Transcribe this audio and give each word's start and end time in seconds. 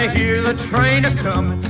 I 0.00 0.08
hear 0.08 0.40
the 0.40 0.54
train 0.54 1.04
a 1.04 1.14
coming, 1.14 1.60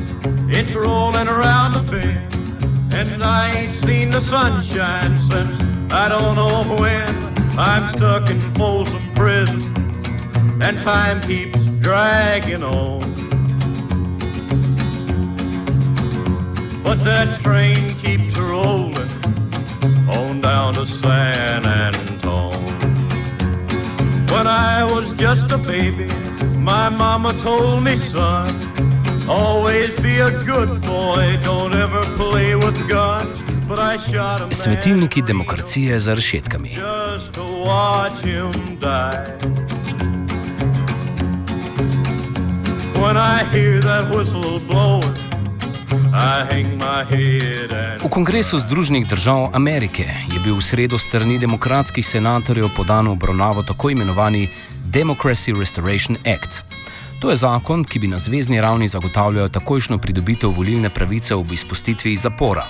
it's 0.48 0.72
rolling 0.72 1.26
around 1.26 1.72
the 1.72 1.82
bend, 1.90 2.94
and 2.94 3.24
I 3.24 3.50
ain't 3.56 3.72
seen 3.72 4.12
the 4.12 4.20
sunshine 4.20 5.18
since 5.18 5.58
I 5.92 6.08
don't 6.08 6.36
know 6.36 6.76
when. 6.78 7.08
I'm 7.58 7.88
stuck 7.88 8.30
in 8.30 8.38
Folsom 8.54 9.02
Prison, 9.16 9.60
and 10.62 10.78
time 10.78 11.20
keeps 11.22 11.66
dragging 11.80 12.62
on. 12.62 13.00
But 16.84 17.02
that 17.02 17.36
train 17.42 17.96
keeps 17.96 18.38
rolling 18.38 19.10
on 20.08 20.40
down 20.40 20.74
to 20.74 20.86
San 20.86 21.66
Antone. 21.66 22.64
When 24.30 24.46
I 24.46 24.88
was 24.88 25.14
just 25.14 25.50
a 25.50 25.58
baby, 25.58 26.06
my 26.61 26.89
mama 26.89 27.33
told 27.42 27.83
me, 27.83 27.97
son, 27.97 28.48
always 29.28 29.98
be 30.00 30.20
a 30.20 30.30
good 30.44 30.80
boy, 30.83 31.39
don't 31.42 31.75
ever 31.75 32.03
play 32.16 32.55
with 32.55 32.78
guns. 32.89 33.42
But 33.69 33.78
I 33.78 33.98
shot 33.98 34.41
a 34.41 34.44
man 34.44 34.53
Svetilniki 34.53 35.22
demokracije 35.22 36.00
za 36.00 36.14
rešetkami. 36.14 36.69
just 36.69 37.33
to 37.34 37.42
watch 37.42 38.25
him 38.25 38.78
die. 38.81 39.36
When 43.00 43.16
I 43.16 43.44
hear 43.53 43.81
that 43.81 44.11
whistle 44.11 44.61
blowing, 44.69 45.31
V 48.03 48.08
kongresu 48.11 48.58
Združenih 48.58 49.06
držav 49.06 49.50
Amerike 49.55 50.03
je 50.03 50.38
bil 50.44 50.55
v 50.58 50.62
sredo 50.62 50.98
strani 50.98 51.38
demokratskih 51.38 52.06
senatorjev 52.06 52.69
podan 52.76 53.09
obravnavo 53.09 53.62
tako 53.62 53.91
imenovani 53.91 54.49
Democracy 54.92 55.58
Restoration 55.58 56.16
Act. 56.26 56.64
To 57.20 57.30
je 57.30 57.36
zakon, 57.36 57.84
ki 57.84 57.98
bi 57.98 58.08
na 58.08 58.18
zvezdni 58.18 58.60
ravni 58.60 58.88
zagotavljal 58.88 59.48
takojšno 59.48 59.98
pridobitev 59.98 60.50
volilne 60.50 60.88
pravice 60.88 61.34
ob 61.34 61.52
izpustitvi 61.52 62.12
iz 62.12 62.20
zapora. 62.20 62.66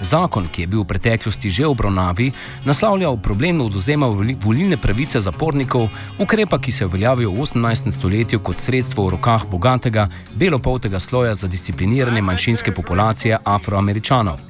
Zakon, 0.00 0.46
ki 0.48 0.62
je 0.62 0.66
bil 0.66 0.80
v 0.80 0.86
preteklosti 0.88 1.50
že 1.50 1.66
v 1.66 1.70
obravnavi, 1.70 2.32
naslavlja 2.64 3.10
problem 3.22 3.60
oduzema 3.60 4.06
voli- 4.06 4.36
volilne 4.44 4.76
pravice 4.76 5.20
zapornikov, 5.20 5.88
ukrepa, 6.18 6.58
ki 6.58 6.72
se 6.72 6.84
je 6.84 6.88
uveljavil 6.88 7.30
v 7.30 7.40
18. 7.40 7.90
stoletju 7.90 8.40
kot 8.40 8.58
sredstvo 8.58 9.06
v 9.06 9.10
rokah 9.10 9.44
bogatega, 9.50 10.08
belopoltega 10.34 11.00
sloja 11.00 11.34
za 11.34 11.48
discipliniranje 11.48 12.22
manjšinske 12.22 12.72
populacije 12.72 13.38
afroameričanov. 13.44 14.40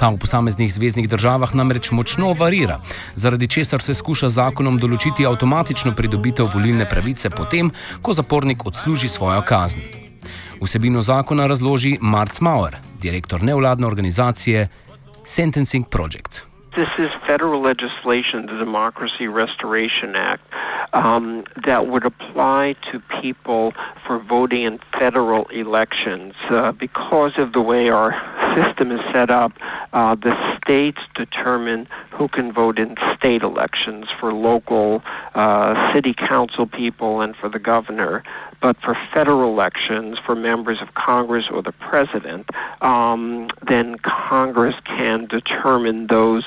Ta 0.00 0.08
v 0.10 0.18
posameznih 0.18 0.72
zvezdnih 0.72 1.08
državah 1.08 1.54
namreč 1.54 1.90
močno 1.90 2.32
varira, 2.32 2.80
zaradi 3.16 3.46
česar 3.46 3.82
se 3.82 3.94
skuša 3.94 4.28
zakonom 4.28 4.78
določiti 4.78 5.26
avtomatično 5.26 5.94
pridobitev 5.94 6.50
volilne 6.54 6.88
pravice 6.88 7.30
potem, 7.30 7.72
ko 8.02 8.12
zapornik 8.12 8.66
odsluži 8.66 9.08
svojo 9.08 9.42
kazen. 9.42 9.82
Vsebino 10.60 11.02
zakona 11.02 11.46
razloži 11.46 11.98
Marc 12.00 12.40
Mauer, 12.40 12.76
direktor 13.02 13.42
nevladne 13.42 13.86
organizacije 13.86 14.68
Sentencing 15.24 15.88
Project. 15.88 16.53
This 16.76 16.88
is 16.98 17.08
federal 17.24 17.62
legislation, 17.62 18.46
the 18.46 18.58
Democracy 18.58 19.28
Restoration 19.28 20.16
Act, 20.16 20.42
um, 20.92 21.44
that 21.66 21.86
would 21.86 22.04
apply 22.04 22.74
to 22.90 23.00
people 23.22 23.72
for 24.04 24.18
voting 24.18 24.62
in 24.62 24.80
federal 24.98 25.46
elections. 25.50 26.34
Uh, 26.50 26.72
because 26.72 27.30
of 27.36 27.52
the 27.52 27.60
way 27.60 27.90
our 27.90 28.10
system 28.56 28.90
is 28.90 28.98
set 29.12 29.30
up, 29.30 29.52
uh, 29.92 30.16
the 30.16 30.34
states 30.56 30.98
determine 31.14 31.86
who 32.10 32.26
can 32.26 32.52
vote 32.52 32.80
in 32.80 32.96
state 33.16 33.42
elections 33.42 34.06
for 34.18 34.32
local 34.32 35.00
uh, 35.36 35.94
city 35.94 36.12
council 36.12 36.66
people 36.66 37.20
and 37.20 37.36
for 37.36 37.48
the 37.48 37.60
governor. 37.60 38.24
But 38.60 38.76
for 38.82 38.96
federal 39.12 39.52
elections, 39.52 40.18
for 40.24 40.34
members 40.34 40.78
of 40.80 40.94
Congress 40.94 41.46
or 41.50 41.62
the 41.62 41.72
president, 41.72 42.48
um, 42.80 43.48
then 43.68 43.96
Congress 43.98 44.74
can 44.86 45.26
determine 45.26 46.06
those 46.08 46.44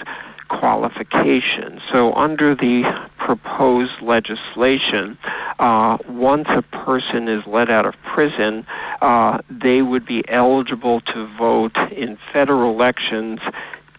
qualifications. 0.49 1.81
So, 1.91 2.13
under 2.13 2.55
the 2.55 2.83
proposed 3.17 4.01
legislation, 4.01 5.17
uh, 5.59 5.97
once 6.07 6.47
a 6.49 6.61
person 6.61 7.27
is 7.27 7.43
let 7.45 7.69
out 7.69 7.85
of 7.85 7.95
prison, 8.13 8.65
uh, 9.01 9.39
they 9.49 9.81
would 9.81 10.05
be 10.05 10.23
eligible 10.29 11.01
to 11.01 11.27
vote 11.37 11.77
in 11.91 12.17
federal 12.33 12.71
elections, 12.71 13.39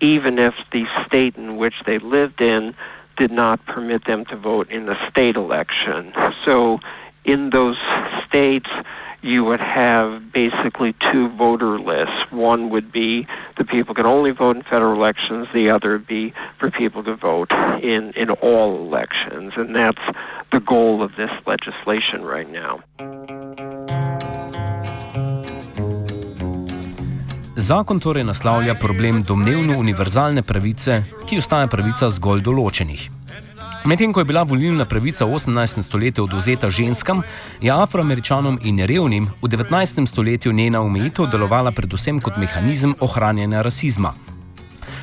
even 0.00 0.38
if 0.38 0.54
the 0.72 0.86
state 1.06 1.36
in 1.36 1.56
which 1.56 1.74
they 1.86 1.98
lived 1.98 2.40
in 2.40 2.74
did 3.18 3.32
not 3.32 3.64
permit 3.66 4.06
them 4.06 4.24
to 4.26 4.36
vote 4.36 4.70
in 4.70 4.86
the 4.86 4.94
state 5.10 5.36
election. 5.36 6.12
So, 6.46 6.78
in 7.28 7.50
those 7.50 7.76
states, 8.26 8.70
you 9.20 9.44
would 9.44 9.60
have 9.60 10.32
basically 10.32 10.94
two 11.10 11.28
voter 11.36 11.78
lists. 11.78 12.20
One 12.30 12.70
would 12.70 12.90
be 12.90 13.26
the 13.58 13.64
people 13.64 13.94
can 13.94 14.06
only 14.06 14.30
vote 14.30 14.56
in 14.56 14.62
federal 14.62 14.94
elections, 14.94 15.48
the 15.52 15.70
other 15.70 15.92
would 15.92 16.06
be 16.06 16.32
for 16.58 16.70
people 16.70 17.02
to 17.04 17.14
vote 17.16 17.52
in, 17.82 18.12
in 18.16 18.30
all 18.30 18.76
elections. 18.86 19.52
And 19.56 19.74
that's 19.74 20.04
the 20.52 20.60
goal 20.60 21.02
of 21.02 21.10
this 21.16 21.30
legislation 21.46 22.22
right 22.22 22.50
now. 22.50 22.80
Zakon 27.58 28.00
torej 28.00 28.24
naslavlja 28.24 28.74
problem 28.74 29.22
domnevno 29.22 29.76
univerzalne 29.78 30.42
pravice, 30.42 31.02
ki 31.26 31.42
ostaja 31.42 31.66
pravica 31.68 32.08
zgolj 32.08 32.40
določenih. 32.46 33.17
Medtem 33.84 34.12
ko 34.12 34.20
je 34.20 34.24
bila 34.24 34.42
volilna 34.42 34.84
pravica 34.84 35.24
v 35.24 35.34
18. 35.34 35.82
stoletju 35.82 36.24
oduzeta 36.24 36.70
ženskam, 36.70 37.22
je 37.60 37.70
afroameričanom 37.70 38.58
in 38.62 38.78
revnim 38.78 39.30
v 39.42 39.48
19. 39.48 40.06
stoletju 40.06 40.52
njena 40.52 40.80
omejitev 40.80 41.26
delovala 41.30 41.72
predvsem 41.72 42.20
kot 42.20 42.36
mehanizem 42.36 42.94
ohranjanja 43.00 43.62
rasizma. 43.62 44.14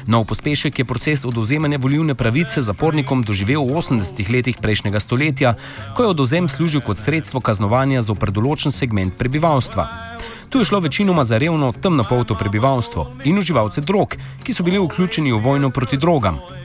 Nov 0.07 0.25
pospešek 0.25 0.79
je 0.79 0.85
proces 0.85 1.25
oduzemanja 1.25 1.77
volilne 1.81 2.15
pravice 2.15 2.61
zapornikom 2.61 3.23
doživel 3.23 3.65
v 3.65 3.73
80. 3.73 4.29
letih 4.29 4.57
prejšnjega 4.61 4.99
stoletja, 4.99 5.55
ko 5.95 6.03
je 6.03 6.09
oduzem 6.09 6.49
služil 6.49 6.81
kot 6.81 6.97
sredstvo 6.97 7.41
kaznovanja 7.41 8.01
za 8.01 8.13
določen 8.13 8.71
segment 8.71 9.17
prebivalstva. 9.17 9.87
Tu 10.49 10.59
je 10.61 10.65
šlo 10.65 10.79
večinoma 10.79 11.23
za 11.23 11.37
revno, 11.37 11.73
temnopolto 11.73 12.35
prebivalstvo 12.35 13.07
in 13.25 13.37
uživalce 13.37 13.81
drog, 13.81 14.15
ki 14.43 14.53
so 14.53 14.63
bili 14.63 14.77
vključeni 14.77 15.31
v 15.31 15.41
vojno 15.41 15.69
proti 15.69 15.97
drogam. 15.97 16.64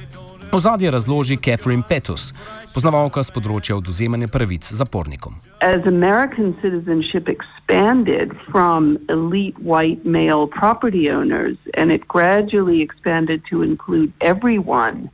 Ozadje 0.53 0.91
razloži 0.91 1.37
Catherine 1.37 1.83
Petus, 1.89 2.33
poznavalka 2.75 3.23
z 3.23 3.31
področja 3.31 3.77
oduzemanja 3.79 4.27
pravic 4.27 4.67
zapornikom. 4.67 5.39
as 5.61 5.87
American 5.87 6.57
citizenship 6.63 7.29
expanded 7.29 8.33
from 8.51 8.99
elite 9.09 9.59
white 9.63 10.05
male 10.05 10.49
property 10.49 11.09
owners 11.11 11.57
and 11.79 11.93
it 11.93 12.09
gradually 12.09 12.83
expanded 12.83 13.43
to 13.51 13.63
include 13.63 14.11
everyone, 14.21 15.11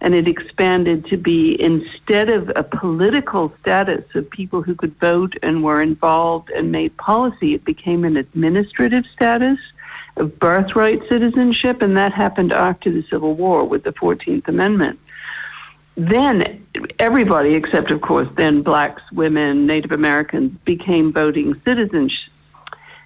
and 0.00 0.14
it 0.14 0.26
expanded 0.26 1.06
to 1.06 1.16
be 1.16 1.54
instead 1.60 2.28
of 2.28 2.50
a 2.56 2.64
political 2.64 3.52
status 3.60 4.04
of 4.16 4.28
people 4.30 4.62
who 4.62 4.74
could 4.74 4.94
vote 4.98 5.34
and 5.42 5.62
were 5.62 5.80
involved 5.80 6.50
and 6.50 6.72
made 6.72 6.96
policy, 6.96 7.54
it 7.54 7.64
became 7.64 8.02
an 8.04 8.16
administrative 8.16 9.04
status 9.14 9.58
of 10.16 10.38
birthright 10.38 11.00
citizenship, 11.08 11.80
and 11.80 11.96
that 11.96 12.12
happened 12.12 12.52
after 12.52 12.92
the 12.92 13.02
Civil 13.10 13.34
War 13.34 13.64
with 13.64 13.82
the 13.84 13.92
14th 13.92 14.46
Amendment. 14.48 14.98
then 15.96 16.66
everybody, 16.98 17.52
except 17.54 17.90
of 17.90 18.00
course 18.00 18.28
then 18.36 18.62
blacks, 18.62 19.02
women, 19.12 19.66
Native 19.66 19.92
Americans, 19.92 20.56
became 20.64 21.12
voting 21.12 21.60
citizens. 21.66 22.12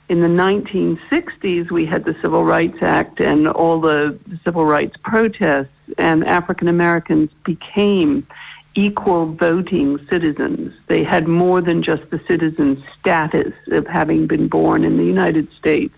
In 0.08 0.20
the 0.20 0.28
1960s, 0.28 1.70
we 1.70 1.84
had 1.84 2.04
the 2.04 2.14
Civil 2.22 2.44
Rights 2.44 2.78
Act 2.80 3.18
and 3.20 3.48
all 3.48 3.80
the 3.80 4.16
civil 4.44 4.64
rights 4.64 4.94
protests, 5.02 5.74
and 5.98 6.24
African 6.24 6.68
Americans 6.68 7.30
became 7.44 8.24
equal 8.76 9.32
voting 9.32 9.98
citizens. 10.10 10.72
They 10.86 11.02
had 11.02 11.26
more 11.26 11.60
than 11.60 11.82
just 11.82 12.08
the 12.10 12.20
citizen 12.28 12.84
status 13.00 13.52
of 13.72 13.86
having 13.86 14.28
been 14.28 14.46
born 14.46 14.84
in 14.84 14.96
the 14.96 15.04
United 15.04 15.48
States. 15.58 15.94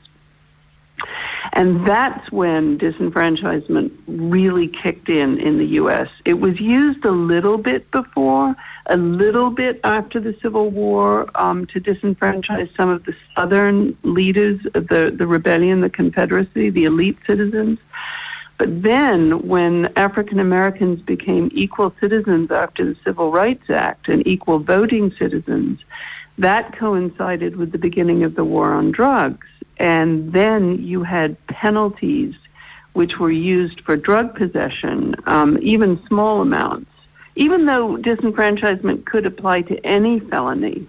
And 1.52 1.86
that's 1.86 2.30
when 2.30 2.78
disenfranchisement 2.78 3.90
really 4.06 4.68
kicked 4.82 5.08
in 5.08 5.38
in 5.40 5.58
the 5.58 5.66
U.S. 5.66 6.08
It 6.24 6.40
was 6.40 6.60
used 6.60 7.04
a 7.04 7.10
little 7.10 7.58
bit 7.58 7.90
before, 7.90 8.54
a 8.86 8.96
little 8.96 9.50
bit 9.50 9.80
after 9.84 10.20
the 10.20 10.36
Civil 10.42 10.70
War 10.70 11.28
um, 11.34 11.66
to 11.68 11.80
disenfranchise 11.80 12.74
some 12.76 12.90
of 12.90 13.04
the 13.04 13.14
Southern 13.36 13.96
leaders 14.02 14.60
of 14.74 14.88
the, 14.88 15.14
the 15.16 15.26
rebellion, 15.26 15.80
the 15.80 15.90
Confederacy, 15.90 16.70
the 16.70 16.84
elite 16.84 17.18
citizens. 17.26 17.78
But 18.58 18.82
then, 18.82 19.46
when 19.46 19.92
African 19.96 20.40
Americans 20.40 21.00
became 21.00 21.48
equal 21.54 21.94
citizens 22.00 22.50
after 22.50 22.84
the 22.84 22.96
Civil 23.04 23.30
Rights 23.30 23.70
Act 23.70 24.08
and 24.08 24.26
equal 24.26 24.58
voting 24.58 25.12
citizens, 25.18 25.78
that 26.38 26.76
coincided 26.76 27.56
with 27.56 27.72
the 27.72 27.78
beginning 27.78 28.24
of 28.24 28.34
the 28.34 28.44
war 28.44 28.72
on 28.72 28.90
drugs. 28.90 29.46
And 29.78 30.32
then 30.32 30.82
you 30.82 31.02
had 31.02 31.36
penalties 31.46 32.34
which 32.94 33.18
were 33.18 33.30
used 33.30 33.80
for 33.82 33.96
drug 33.96 34.34
possession, 34.34 35.14
um, 35.26 35.58
even 35.62 36.02
small 36.08 36.40
amounts. 36.42 36.90
Even 37.36 37.66
though 37.66 37.96
disenfranchisement 37.96 39.06
could 39.06 39.24
apply 39.24 39.62
to 39.62 39.78
any 39.86 40.18
felony, 40.18 40.84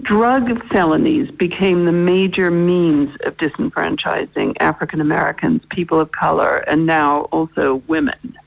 drug 0.00 0.66
felonies 0.68 1.30
became 1.32 1.84
the 1.84 1.92
major 1.92 2.50
means 2.50 3.10
of 3.26 3.36
disenfranchising 3.36 4.56
African 4.60 5.02
Americans, 5.02 5.62
people 5.70 6.00
of 6.00 6.10
color, 6.12 6.56
and 6.66 6.86
now 6.86 7.22
also 7.24 7.82
women. 7.86 8.38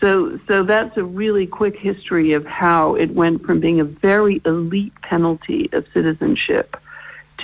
So, 0.00 0.38
so 0.48 0.64
that's 0.64 0.96
a 0.96 1.04
really 1.04 1.46
quick 1.46 1.76
history 1.76 2.32
of 2.32 2.44
how 2.44 2.96
it 2.96 3.14
went 3.14 3.44
from 3.44 3.60
being 3.60 3.80
a 3.80 3.84
very 3.84 4.42
elite 4.44 4.92
penalty 5.02 5.70
of 5.72 5.86
citizenship 5.94 6.76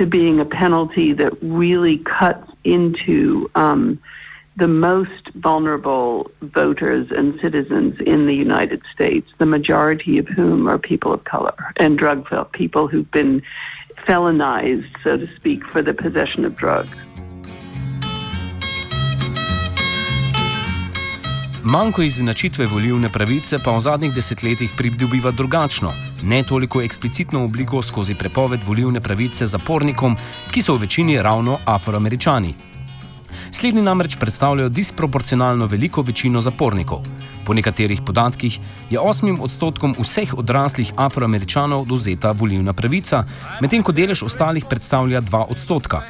to 0.00 0.06
being 0.06 0.41
a 0.41 0.47
penalty 0.47 1.12
that 1.12 1.32
really 1.43 1.99
cuts 1.99 2.50
into 2.64 3.50
um, 3.55 4.00
the 4.56 4.67
most 4.67 5.29
vulnerable 5.35 6.31
voters 6.41 7.06
and 7.11 7.38
citizens 7.43 7.94
in 8.06 8.26
the 8.26 8.35
United 8.35 8.81
States, 8.94 9.29
the 9.38 9.44
majority 9.44 10.19
of 10.19 10.26
whom 10.26 10.67
are 10.69 10.79
people 10.79 11.12
of 11.12 11.25
color 11.25 11.55
and 11.79 11.99
drug 11.99 12.26
people 12.52 12.88
who've 12.88 13.11
been 13.11 13.43
felonized, 14.08 14.88
so 15.05 15.19
to 15.19 15.29
speak, 15.37 15.62
for 15.67 15.82
the 15.82 15.93
possession 15.93 16.46
of 16.46 16.55
drugs. 16.55 16.96
Manjko 21.62 22.03
izenačitve 22.03 22.67
volivne 22.67 23.12
pravice 23.12 23.58
pa 23.64 23.76
v 23.76 23.81
zadnjih 23.81 24.14
desetletjih 24.14 24.70
pridobiva 24.76 25.31
drugačno, 25.31 25.93
ne 26.22 26.43
toliko 26.43 26.82
eksplicitno 26.82 27.44
obliko 27.44 27.82
skozi 27.82 28.14
prepoved 28.14 28.61
volivne 28.67 29.00
pravice 29.00 29.46
zapornikom, 29.46 30.17
ki 30.50 30.62
so 30.62 30.75
v 30.75 30.87
večini 30.87 31.22
ravno 31.22 31.58
afroameričani. 31.64 32.55
Slednji 33.52 33.82
namreč 33.82 34.17
predstavljajo 34.17 34.69
disproporcionalno 34.69 35.67
veliko 35.67 36.02
večino 36.02 36.40
zapornikov. 36.40 37.02
Po 37.44 37.55
nekaterih 37.55 38.02
podatkih 38.06 38.58
je 38.90 38.99
8 39.00 39.40
odstotkom 39.40 39.94
vseh 39.99 40.34
odraslih 40.34 40.93
afroameričanov 40.96 41.87
dozeta 41.87 42.32
volivna 42.32 42.72
pravica, 42.72 43.25
medtem 43.61 43.82
ko 43.82 43.93
delež 43.93 44.22
ostalih 44.22 44.64
predstavlja 44.70 45.20
2 45.20 45.44
odstotka. 45.50 46.02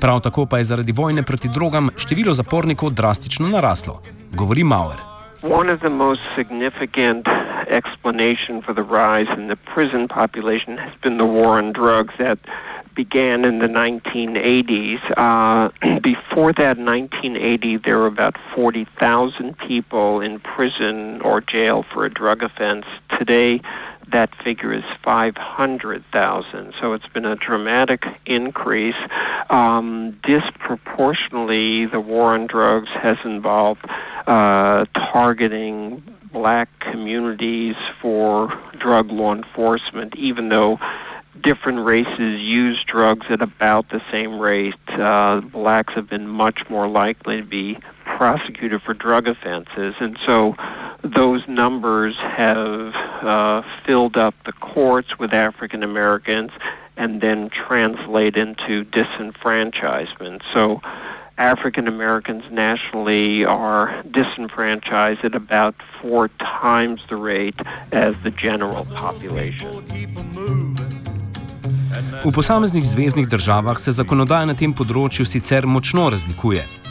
Prav 0.00 0.20
tako 0.20 0.46
pa 0.46 0.58
je 0.58 0.64
zaradi 0.64 0.92
vojne 0.92 1.22
proti 1.22 1.48
drogam 1.48 1.90
število 1.96 2.34
zapornikov 2.34 2.90
drastično 2.90 3.48
naraslo, 3.48 4.00
govori 4.34 4.64
Mauer. 4.64 5.11
One 5.42 5.68
of 5.68 5.80
the 5.80 5.90
most 5.90 6.22
significant 6.36 7.26
explanations 7.26 8.64
for 8.64 8.72
the 8.72 8.84
rise 8.84 9.26
in 9.36 9.48
the 9.48 9.56
prison 9.56 10.06
population 10.06 10.76
has 10.76 10.94
been 11.02 11.18
the 11.18 11.26
war 11.26 11.58
on 11.58 11.72
drugs 11.72 12.14
that 12.20 12.38
began 12.94 13.44
in 13.44 13.58
the 13.58 13.66
1980s. 13.66 15.00
Uh, 15.16 15.98
before 16.00 16.52
that, 16.52 16.78
1980, 16.78 17.78
there 17.78 17.98
were 17.98 18.06
about 18.06 18.36
40,000 18.54 19.58
people 19.58 20.20
in 20.20 20.38
prison 20.38 21.20
or 21.22 21.40
jail 21.40 21.84
for 21.92 22.04
a 22.04 22.08
drug 22.08 22.44
offense. 22.44 22.84
Today, 23.18 23.60
that 24.12 24.30
figure 24.44 24.72
is 24.72 24.84
500,000. 25.04 26.74
So 26.80 26.92
it's 26.92 27.06
been 27.08 27.24
a 27.24 27.36
dramatic 27.36 28.04
increase. 28.26 28.96
Um, 29.50 30.18
disproportionately, 30.26 31.86
the 31.86 32.00
war 32.00 32.34
on 32.34 32.46
drugs 32.46 32.88
has 33.02 33.16
involved 33.24 33.84
uh, 34.26 34.86
targeting 34.94 36.02
black 36.32 36.68
communities 36.80 37.76
for 38.00 38.52
drug 38.78 39.10
law 39.10 39.34
enforcement, 39.34 40.16
even 40.16 40.48
though 40.48 40.78
different 41.42 41.84
races 41.84 42.40
use 42.40 42.82
drugs 42.86 43.26
at 43.30 43.42
about 43.42 43.88
the 43.90 44.00
same 44.12 44.38
rate. 44.38 44.74
Uh, 44.88 45.40
blacks 45.40 45.92
have 45.94 46.08
been 46.08 46.28
much 46.28 46.60
more 46.68 46.88
likely 46.88 47.38
to 47.38 47.46
be 47.46 47.78
prosecuted 48.04 48.80
for 48.82 48.94
drug 48.94 49.26
offenses, 49.26 49.94
and 50.00 50.18
so 50.26 50.54
those 51.02 51.42
numbers 51.48 52.16
have 52.18 52.94
uh, 53.22 53.62
filled 53.86 54.16
up 54.16 54.34
the 54.46 54.52
courts 54.52 55.18
with 55.18 55.34
African 55.34 55.82
Americans 55.82 56.50
and 56.96 57.20
then 57.20 57.50
translate 57.50 58.36
into 58.36 58.84
disenfranchisement. 58.84 60.42
So 60.54 60.80
African 61.38 61.88
Americans 61.88 62.44
nationally 62.50 63.44
are 63.44 64.02
disenfranchised 64.10 65.24
at 65.24 65.34
about 65.34 65.74
four 66.00 66.28
times 66.38 67.00
the 67.08 67.16
rate 67.16 67.58
as 67.90 68.14
the 68.22 68.30
general 68.30 68.84
population. 68.84 69.70
V 72.24 72.32
posameznih 72.32 72.84
zvezdnih 72.86 73.28
državah 73.28 73.78
se 73.78 73.92
zakonodaja 73.92 74.46
na 74.46 74.54
tem 74.54 74.72
področju 74.74 75.24
sicer 75.26 75.66
močno 75.66 76.08
razlikuje. 76.10 76.81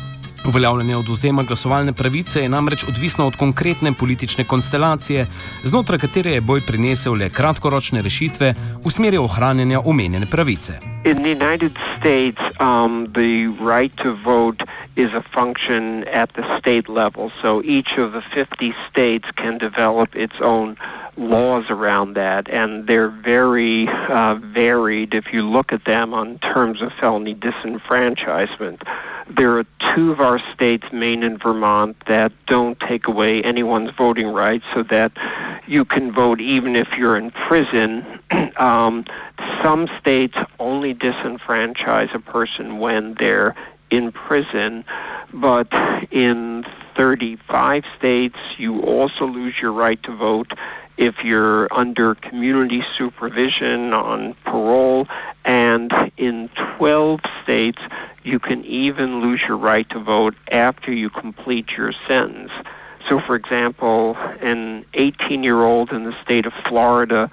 Uveljavljanje 0.47 0.95
oduzema 0.95 1.43
glasovalne 1.43 1.93
pravice 1.93 2.41
je 2.41 2.49
namreč 2.49 2.83
odvisno 2.83 3.27
od 3.27 3.35
konkretne 3.35 3.93
politične 3.93 4.43
konstelacije, 4.43 5.27
znotraj 5.63 5.99
katere 5.99 6.31
je 6.31 6.41
boj 6.41 6.61
prinesel 6.61 7.13
le 7.13 7.29
kratkoročne 7.29 8.01
rešitve 8.01 8.53
v 8.85 8.91
smeri 8.91 9.17
ohranjanja 9.17 9.81
omenjene 9.85 10.25
pravice. 10.25 10.79
In 11.05 11.15
the 11.15 11.35
United 11.45 11.71
States, 11.97 12.41
um, 12.59 13.07
the 13.13 13.49
right 13.73 13.95
to 14.03 14.17
vote 14.25 14.65
is 14.95 15.13
a 15.13 15.21
function 15.21 16.07
at 16.07 16.33
the 16.33 16.59
state 16.59 16.89
level. 16.89 17.31
So 17.41 17.61
each 17.63 17.91
of 17.97 18.11
the 18.11 18.21
50 18.35 18.73
states 18.89 19.25
can 19.35 19.57
develop 19.57 20.15
its 20.15 20.35
own 20.41 20.77
laws 21.17 21.65
around 21.69 22.13
that, 22.13 22.49
and 22.49 22.87
they're 22.87 23.09
very 23.09 23.87
uh, 23.87 24.35
varied 24.35 25.13
if 25.13 25.25
you 25.33 25.43
look 25.43 25.71
at 25.71 25.85
them 25.85 26.13
on 26.13 26.39
terms 26.39 26.81
of 26.81 26.91
felony 26.99 27.35
disenfranchisement. 27.35 28.81
There 29.29 29.57
are 29.59 29.65
two 29.95 30.11
of 30.11 30.19
our 30.19 30.39
states, 30.53 30.85
Maine 30.91 31.23
and 31.23 31.41
Vermont, 31.41 31.95
that 32.07 32.33
don't 32.47 32.79
take 32.79 33.07
away 33.07 33.41
anyone's 33.41 33.91
voting 33.97 34.27
rights 34.27 34.65
so 34.73 34.83
that 34.83 35.11
you 35.67 35.85
can 35.85 36.11
vote 36.11 36.41
even 36.41 36.75
if 36.75 36.89
you're 36.97 37.17
in 37.17 37.31
prison. 37.31 38.19
um, 38.57 39.05
some 39.63 39.87
states 39.99 40.35
only 40.59 40.93
disenfranchise 40.93 42.13
a 42.13 42.19
person 42.19 42.79
when 42.79 43.15
they're 43.19 43.55
in 43.91 44.11
prison, 44.11 44.83
but 45.33 45.67
in 46.09 46.63
35 46.97 47.83
states, 47.97 48.37
you 48.57 48.81
also 48.81 49.25
lose 49.25 49.55
your 49.61 49.71
right 49.71 50.01
to 50.03 50.15
vote 50.15 50.51
if 50.97 51.15
you're 51.23 51.67
under 51.73 52.15
community 52.15 52.83
supervision 52.97 53.93
on 53.93 54.35
parole, 54.45 55.07
and 55.45 55.91
in 56.17 56.49
12 56.77 57.19
states, 57.43 57.79
you 58.23 58.39
can 58.39 58.63
even 58.65 59.21
lose 59.21 59.43
your 59.47 59.57
right 59.57 59.89
to 59.89 59.99
vote 59.99 60.35
after 60.51 60.91
you 60.91 61.09
complete 61.09 61.69
your 61.75 61.91
sentence. 62.07 62.51
So, 63.09 63.19
for 63.25 63.35
example, 63.35 64.15
an 64.41 64.85
18 64.93 65.43
year 65.43 65.63
old 65.63 65.91
in 65.91 66.03
the 66.03 66.13
state 66.23 66.45
of 66.45 66.53
Florida 66.67 67.31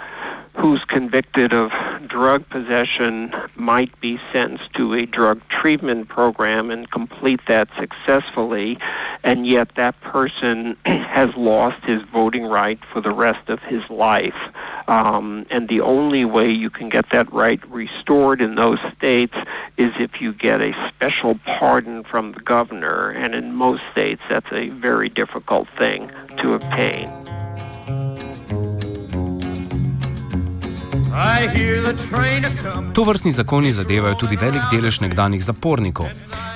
who's 0.59 0.83
convicted 0.89 1.55
of 1.55 1.71
drug 2.09 2.49
possession 2.49 3.33
might 3.55 3.99
be 4.01 4.19
sentenced 4.33 4.73
to 4.75 4.95
a 4.95 5.07
drug 5.07 5.41
treatment 5.49 6.09
program 6.09 6.71
and 6.71 6.91
complete 6.91 7.41
that 7.49 7.69
successfully, 7.79 8.79
and 9.23 9.47
yet 9.47 9.69
that 9.77 10.01
person 10.01 10.77
has 10.85 11.29
lost 11.37 11.85
his 11.85 12.03
voting 12.13 12.45
right 12.45 12.81
for 12.93 13.01
the 13.01 13.13
rest 13.13 13.49
of 13.49 13.61
his 13.61 13.83
life. 13.89 14.35
Um, 14.89 15.47
and 15.51 15.69
the 15.69 15.81
only 15.81 16.25
way 16.25 16.51
you 16.51 16.71
can 16.71 16.89
get 16.89 17.11
that 17.13 17.33
right 17.33 17.61
restored 17.71 18.43
in 18.43 18.55
those 18.57 18.79
states 18.97 19.35
is 19.77 19.93
if 19.99 20.21
you 20.21 20.33
get 20.33 20.61
a 20.61 20.73
special 20.89 21.39
pardon 21.45 22.05
from 22.05 22.33
the 22.33 22.41
governor. 22.41 23.11
And 23.11 23.35
in 23.35 23.55
most 23.55 23.83
states, 23.93 24.23
that's 24.29 24.51
a 24.51 24.71
very 24.71 25.09
difficult 25.09 25.69
thing 25.79 26.11
to 26.39 26.55
obtain. 26.55 27.48
To 32.95 33.03
vrstni 33.05 33.33
zakoni 33.33 33.73
zadevajo 33.73 34.15
tudi 34.15 34.37
velik 34.37 34.63
delež 34.73 35.01
nekdanjih 35.01 35.45
zapornikov. 35.45 36.07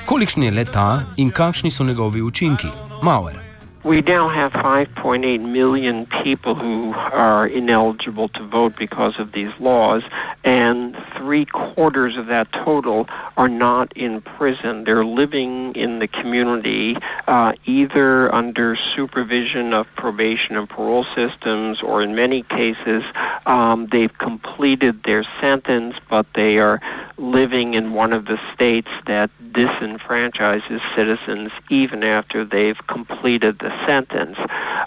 Kolikšni 0.07 0.47
je 0.47 0.51
le 0.51 0.65
ta 0.65 1.03
in 1.17 1.31
kakšni 1.31 1.71
so 1.71 1.85
njegovi 1.85 2.23
učinki? 2.23 2.69
Mauer. 3.03 3.39
We 3.85 4.01
now 4.01 4.29
have 4.29 4.53
5.8 4.53 5.43
million 5.43 6.07
people 6.25 6.55
who 6.55 6.95
are 7.13 7.49
ineligible 7.49 8.29
to 8.29 8.45
vote 8.47 8.75
because 8.79 9.19
of 9.19 9.33
these 9.33 9.51
laws, 9.59 10.03
and 10.45 10.95
three 11.23 11.45
quarters 11.47 12.17
of 12.19 12.27
that 12.27 12.51
total 12.53 13.07
are 13.37 13.49
not 13.49 13.97
in 13.97 14.21
prison. 14.21 14.83
They're 14.85 15.05
living 15.05 15.73
in 15.77 16.01
the 16.01 16.09
community, 16.09 16.97
uh, 17.29 17.53
either 17.65 18.35
under 18.35 18.77
supervision 18.97 19.73
of 19.73 19.87
probation 19.97 20.57
and 20.57 20.69
parole 20.69 21.07
systems, 21.17 21.81
or 21.81 22.03
in 22.03 22.17
many 22.17 22.43
cases, 22.43 23.05
um, 23.47 23.87
they've 23.93 24.17
completed 24.19 25.05
their 25.05 25.25
sentence, 25.41 25.95
but 26.11 26.27
they 26.35 26.59
are 26.59 26.81
living 27.19 27.75
in 27.75 27.93
one 27.93 28.13
of 28.13 28.25
the 28.25 28.39
states 28.53 28.89
that 29.07 29.31
disenfranchises 29.53 30.81
citizens 30.97 31.53
even 31.71 32.03
after 32.03 32.45
they've 32.45 32.85
completed 32.89 33.61
the 33.61 33.71
sentence. 33.87 34.37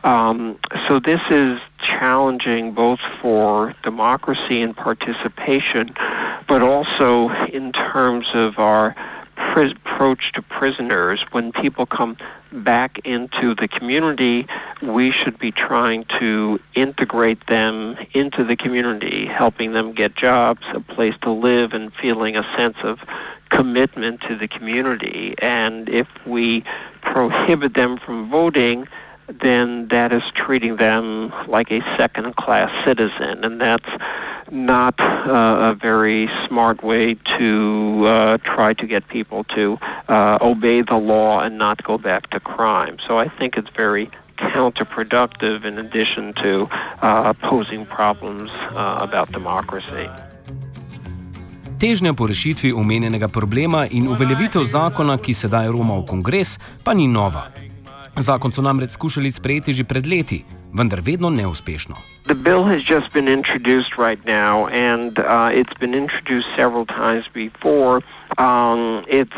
Um, 0.03 0.59
so 0.89 0.99
this 0.99 1.21
is 1.29 1.59
challenging 1.85 2.73
both 2.73 2.99
for 3.21 3.73
democracy 3.83 4.61
and 4.61 4.75
participation, 4.75 5.93
but 6.47 6.61
also 6.61 7.29
in 7.51 7.71
terms 7.71 8.27
of 8.33 8.57
our 8.57 8.95
approach 9.95 10.31
to 10.33 10.41
prisoners. 10.41 11.23
When 11.31 11.51
people 11.51 11.85
come 11.85 12.17
back 12.51 12.99
into 13.05 13.55
the 13.55 13.67
community, 13.67 14.47
we 14.81 15.11
should 15.11 15.37
be 15.39 15.51
trying 15.51 16.05
to 16.19 16.59
integrate 16.73 17.45
them 17.47 17.95
into 18.13 18.43
the 18.43 18.55
community, 18.55 19.25
helping 19.25 19.73
them 19.73 19.93
get 19.93 20.15
jobs, 20.15 20.61
a 20.73 20.81
place 20.81 21.13
to 21.23 21.31
live, 21.31 21.71
and 21.71 21.91
feeling 22.01 22.35
a 22.37 22.43
sense 22.57 22.77
of 22.83 22.99
commitment 23.49 24.21
to 24.27 24.37
the 24.37 24.47
community. 24.47 25.35
And 25.41 25.87
if 25.87 26.07
we 26.25 26.63
prohibit 27.01 27.73
them 27.75 27.97
from 27.97 28.29
voting, 28.29 28.87
then 29.27 29.87
that 29.89 30.11
is 30.11 30.23
treating 30.35 30.77
them 30.77 31.31
like 31.47 31.71
a 31.71 31.81
second 31.97 32.35
class 32.35 32.69
citizen. 32.85 33.43
And 33.43 33.59
that's 33.59 33.89
not 34.51 34.99
uh, 34.99 35.71
a 35.71 35.73
very 35.73 36.29
smart 36.47 36.83
way 36.83 37.15
to 37.39 38.03
uh, 38.05 38.37
try 38.37 38.73
to 38.73 38.85
get 38.85 39.07
people 39.07 39.43
to 39.55 39.77
uh, 40.07 40.37
obey 40.41 40.81
the 40.81 40.95
law 40.95 41.41
and 41.41 41.57
not 41.57 41.83
go 41.83 41.97
back 41.97 42.29
to 42.29 42.39
crime. 42.39 42.97
So 43.07 43.17
I 43.17 43.27
think 43.27 43.57
it's 43.57 43.71
very 43.75 44.09
counterproductive 44.37 45.65
in 45.65 45.79
addition 45.79 46.33
to 46.33 46.67
uh, 47.01 47.33
posing 47.33 47.85
problems 47.85 48.51
uh, 48.51 48.99
about 49.01 49.31
democracy. 49.31 50.09
Težnja 51.79 52.13
po 52.13 52.27
rešitvi 52.27 52.71
omenjenega 52.73 53.27
problema 53.27 53.85
in 53.91 54.07
uveljavitev 54.07 54.63
zakona, 54.63 55.17
ki 55.17 55.33
sedaj 55.33 55.67
roma 55.67 55.99
v 55.99 56.05
kongres, 56.07 56.55
pa 56.83 56.93
ni 56.93 57.07
nova. 57.07 57.64
Zakon 58.21 58.51
so 58.51 58.61
namreč 58.61 58.95
skušali 58.95 59.31
sprejeti 59.31 59.73
že 59.73 59.83
pred 59.83 60.07
leti, 60.07 60.45
vendar 60.73 61.01
vedno 61.03 61.29
neuspešno. 61.29 61.95
The 62.25 62.35
bill 62.35 62.63
has 62.63 62.81
just 62.81 63.13
been 63.13 63.27
introduced 63.27 63.99
right 63.99 64.19
now, 64.25 64.67
and 64.71 65.19
uh, 65.19 65.51
it's 65.51 65.75
been 65.79 65.93
introduced 65.93 66.47
several 66.57 66.85
times 66.85 67.27
before. 67.33 68.01
Um, 68.37 69.05
it's 69.07 69.31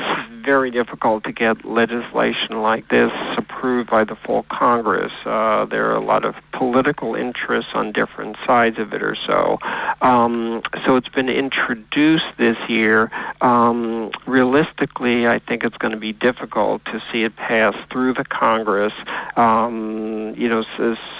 very 0.46 0.72
difficult 0.72 1.24
to 1.26 1.32
get 1.34 1.66
legislation 1.66 2.62
like 2.62 2.88
this 2.88 3.12
approved 3.38 3.90
by 3.90 4.04
the 4.04 4.16
full 4.16 4.46
Congress. 4.50 5.12
Uh, 5.26 5.66
there 5.66 5.92
are 5.92 5.96
a 5.96 6.04
lot 6.04 6.24
of 6.24 6.36
political 6.54 7.16
interests 7.16 7.72
on 7.74 7.92
different 7.92 8.38
sides 8.48 8.80
of 8.80 8.94
it 8.94 9.04
or 9.04 9.16
so. 9.30 9.60
Um, 10.02 10.62
so 10.86 10.96
it's 10.96 11.10
been 11.10 11.30
introduced 11.30 12.24
this 12.38 12.56
year. 12.70 13.12
Um, 13.42 14.12
realistically, 14.26 15.28
I 15.28 15.40
think 15.40 15.64
it's 15.64 15.78
going 15.78 15.92
to 15.92 16.00
be 16.00 16.14
difficult 16.14 16.84
to 16.86 17.02
see 17.12 17.24
it 17.24 17.36
pass 17.36 17.76
through 17.92 18.14
the 18.14 18.26
Congress. 18.26 18.94
Um, 19.36 20.34
you 20.38 20.48
know, 20.48 20.64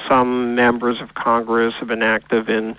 some 0.10 0.56
members 0.56 1.02
of 1.02 1.14
Congress 1.16 1.74
have 1.80 1.90
been 1.90 2.04
active 2.04 2.50
in 2.50 2.76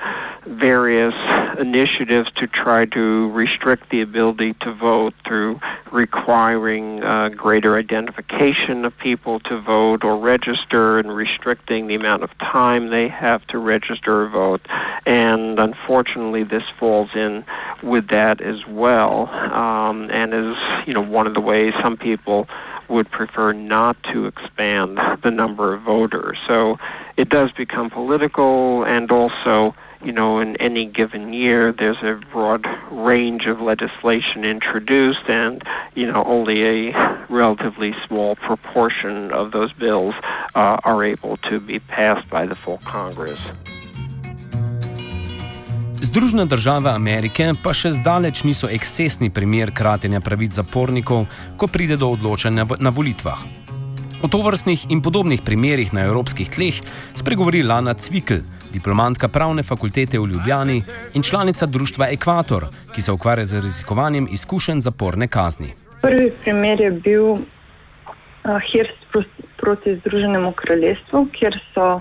various 0.47 1.15
initiatives 1.59 2.31
to 2.37 2.47
try 2.47 2.87
to 2.87 3.31
restrict 3.33 3.91
the 3.91 4.01
ability 4.01 4.55
to 4.61 4.73
vote 4.73 4.88
through 5.27 5.61
requiring 5.93 7.03
uh, 7.03 7.29
greater 7.31 7.77
identification 7.77 8.85
of 8.85 8.97
people 8.99 9.41
to 9.41 9.61
vote 9.61 10.05
or 10.05 10.19
register 10.19 10.99
and 10.99 11.15
restricting 11.15 11.87
the 11.87 11.95
amount 11.95 12.23
of 12.23 12.31
time 12.39 12.91
they 12.91 13.09
have 13.09 13.47
to 13.49 13.59
register 13.59 14.23
or 14.23 14.29
vote. 14.29 14.67
And 15.07 15.59
unfortunately, 15.59 16.45
this 16.45 16.65
falls 16.79 17.11
in 17.15 17.45
with 17.83 18.09
that 18.09 18.41
as 18.41 18.67
well, 18.67 19.29
um, 19.29 20.11
and 20.13 20.35
is 20.35 20.57
you 20.87 20.93
know 20.93 21.03
one 21.03 21.27
of 21.27 21.35
the 21.35 21.41
ways 21.41 21.73
some 21.83 21.97
people 21.97 22.49
would 22.89 23.11
prefer 23.11 23.53
not 23.53 23.97
to 24.13 24.27
expand 24.27 24.99
the 25.23 25.31
number 25.31 25.75
of 25.75 25.83
voters. 25.83 26.39
So 26.49 26.79
it 27.17 27.29
does 27.29 27.53
become 27.53 27.91
political 27.91 28.85
and 28.85 29.11
also 29.11 29.75
you 30.05 30.13
know, 30.13 30.39
in 30.39 30.57
any 30.57 30.85
given 30.85 31.33
year, 31.33 31.73
there's 31.73 32.03
a 32.03 32.21
broad 32.31 32.65
range 32.91 33.47
of 33.47 33.61
legislation 33.61 34.45
introduced, 34.45 35.29
and, 35.29 35.63
you 35.95 36.07
know, 36.07 36.23
only 36.25 36.89
a 36.91 37.27
relatively 37.29 37.95
small 38.07 38.37
proportion 38.37 39.33
of 39.33 39.51
those 39.51 39.73
bills 39.73 40.15
uh, 40.55 40.79
are 40.85 41.03
able 41.03 41.37
to 41.39 41.59
be 41.59 41.81
passed 41.81 42.29
by 42.31 42.47
the 42.47 42.55
full 42.55 42.79
Congress. 42.79 43.41
Združene 46.09 46.47
države 46.47 46.91
Amerike 46.91 47.51
pa 47.63 47.75
še 47.77 47.91
zdaleč 47.93 48.41
niso 48.49 48.69
ekscesni 48.73 49.29
primer 49.29 49.69
kratenja 49.77 50.23
pravic 50.25 50.55
zapornikov, 50.57 51.27
ko 51.61 51.69
pride 51.69 51.99
do 52.01 52.09
odločanja 52.15 52.65
na 52.81 52.93
volitvah. 52.97 53.43
O 54.25 54.31
tovrstnih 54.33 54.87
in 54.89 55.03
podobnih 55.05 55.45
primerih 55.45 55.93
na 55.93 56.07
evropskih 56.09 56.49
tleh 56.49 56.81
spregovori 57.13 57.61
Lana 57.61 57.93
Cvikl, 57.93 58.41
diplomantka 58.73 59.29
pravne 59.29 59.63
fakultete 59.63 60.17
v 60.17 60.33
Ljubljani 60.33 60.81
in 61.13 61.23
članica 61.23 61.69
društva 61.69 62.09
Ekvator, 62.17 62.71
ki 62.95 63.05
se 63.05 63.13
ukvarja 63.13 63.45
z 63.45 63.61
raziskovanjem 63.61 64.33
izkušenj 64.33 64.81
zaporne 64.89 65.29
kazni. 65.29 65.75
Prvi 66.01 66.33
primer 66.41 66.81
je 66.81 66.91
bil 66.91 67.27
uh, 67.35 67.43
Hirst 68.73 68.97
proti 69.61 69.99
Združenemu 70.01 70.57
kraljestvu, 70.57 71.27
kjer, 71.37 71.61
so, 71.75 72.01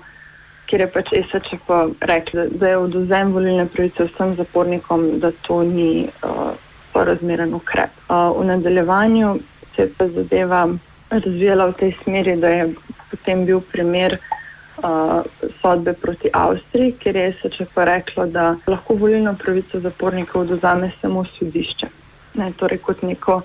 kjer 0.68 0.82
je 0.82 0.88
pač 0.92 1.12
SHP 1.30 1.70
rekli, 2.10 2.48
da 2.60 2.70
je 2.70 2.78
oduzem 2.78 3.32
volilne 3.34 3.68
pravice 3.72 4.08
vsem 4.10 4.36
zapornikom, 4.36 5.20
da 5.24 5.32
to 5.48 5.62
ni 5.64 6.08
uh, 6.08 6.52
sorazmeren 6.94 7.54
ukrep. 7.54 7.94
Uh, 8.10 8.32
v 8.40 8.46
nadaljevanju 8.52 9.38
se 9.76 9.82
je 9.82 9.94
pa 9.98 10.08
zadeva 10.08 10.68
razvijala 11.10 11.70
v 11.72 11.78
tej 11.80 11.96
smeri, 12.04 12.36
da 12.42 12.50
je 12.50 12.74
potem 13.12 13.46
bil 13.46 13.62
primer 13.72 14.18
uh, 14.18 15.22
sodbe 15.62 15.94
proti 15.94 16.30
Avstriji, 16.34 16.96
kjer 17.00 17.16
je 17.16 17.68
pa 17.74 17.86
reklo, 17.86 18.26
da 18.26 18.56
lahko 18.68 18.94
volilno 18.94 19.36
pravico 19.40 19.80
zapornikov 19.80 20.46
dozame 20.46 20.92
samo 21.02 21.26
sodišče. 21.40 21.88
Ne, 22.34 22.52
torej 22.58 22.78
kot 22.78 23.02
neko 23.02 23.42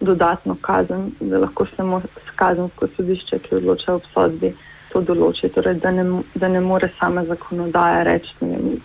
dodatno 0.00 0.56
kazen, 0.60 1.12
da 1.20 1.38
lahko 1.38 1.66
samo 1.76 2.02
kazensko 2.36 2.88
sodišče, 2.96 3.38
ki 3.38 3.54
odloča 3.54 3.94
ob 3.94 4.06
sodbi, 4.14 4.54
to 4.92 5.02
določi. 5.06 5.50
Torej, 5.54 5.80
da, 5.82 5.90
ne, 5.90 6.04
da 6.34 6.48
ne 6.48 6.60
more 6.60 6.92
sama 7.00 7.24
zakonodaja 7.28 8.02
reči, 8.08 8.34
ne 8.40 8.56
vem, 8.56 8.80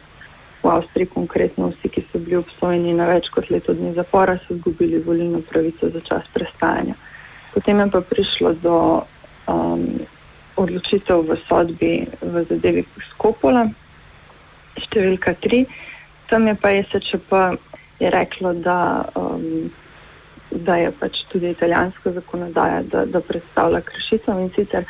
v 0.64 0.72
Avstriji 0.74 1.08
konkretno 1.14 1.70
vsi, 1.72 1.90
ki 1.94 2.04
so 2.12 2.20
bili 2.20 2.40
obsojeni 2.40 2.96
na 2.98 3.08
več 3.12 3.30
kot 3.32 3.50
leto 3.54 3.76
dni 3.78 3.94
zapora, 3.96 4.38
so 4.44 4.56
izgubili 4.58 5.00
volilno 5.06 5.42
pravico 5.50 5.90
za 5.94 6.02
čas 6.10 6.28
prestajanja. 6.34 6.98
Potem 7.54 7.80
je 7.80 7.88
pa 7.94 8.02
prišlo 8.02 8.54
do 8.64 8.78
um, 9.48 9.86
odločitev 10.58 11.24
v 11.30 11.38
sodbi 11.48 11.94
v 12.22 12.44
zadevi 12.50 12.84
Skopola, 13.14 13.68
številka 14.88 15.38
tri. 15.46 15.64
Tam 16.28 16.48
je 16.50 16.56
pa 16.60 16.74
SČP 16.84 17.32
je 18.02 18.10
reklo, 18.14 18.54
da, 18.54 19.08
um, 19.16 19.70
da 20.52 20.76
je 20.82 20.92
pač 21.00 21.24
tudi 21.32 21.54
italijanska 21.54 22.12
zakonodaja, 22.18 22.84
da, 22.92 23.06
da 23.06 23.22
predstavlja 23.22 23.82
kršitev 23.88 24.42
in 24.42 24.52
sicer 24.58 24.86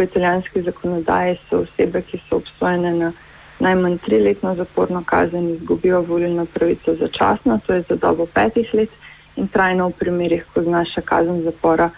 po 0.00 0.04
italijanski 0.04 0.62
zakonodaji 0.62 1.36
so 1.50 1.58
osebe, 1.58 2.00
ki 2.02 2.18
so 2.28 2.36
obsojene 2.36 2.92
na 2.92 3.12
najmanj 3.60 3.98
triletno 3.98 4.54
zaporno 4.54 5.02
kazen, 5.06 5.50
izgubijo 5.50 6.00
volilno 6.00 6.46
pravico 6.54 6.94
začasno, 6.94 7.58
to 7.66 7.74
je 7.74 7.84
za 7.88 7.96
dobo 7.96 8.26
petih 8.26 8.74
let 8.74 8.88
in 9.36 9.48
trajno 9.48 9.88
v 9.88 9.98
primerih, 9.98 10.46
ko 10.54 10.62
znaša 10.62 11.00
kazen 11.00 11.42
zapora 11.44 11.90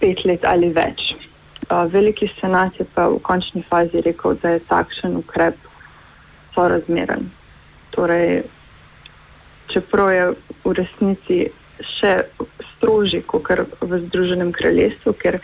pet 0.00 0.20
let 0.24 0.44
ali 0.44 0.68
več. 0.68 1.14
Veliki 1.96 2.28
senat 2.40 2.76
je 2.80 2.84
pa 2.94 3.08
v 3.08 3.18
končni 3.24 3.64
fazi 3.70 4.04
rekel, 4.04 4.36
da 4.42 4.58
je 4.58 4.66
takšen 4.68 5.16
ukrep 5.16 5.56
sorazmeren. 6.54 7.30
Torej, 7.96 8.42
čeprav 9.72 10.12
je 10.12 10.30
v 10.64 10.76
resnici 10.76 11.42
še 11.96 12.16
strožji 12.76 13.24
kot 13.24 13.48
v 13.80 14.06
Združenem 14.08 14.52
kraljestvu, 14.52 15.16
ker 15.24 15.40